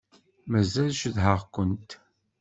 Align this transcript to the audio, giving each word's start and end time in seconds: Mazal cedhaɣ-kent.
Mazal 0.51 0.91
cedhaɣ-kent. 1.01 1.89